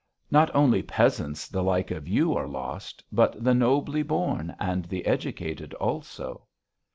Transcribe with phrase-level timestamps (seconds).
[0.31, 5.05] Not only peasants the like of you are lost, but the nobly born and the
[5.05, 6.47] educated also.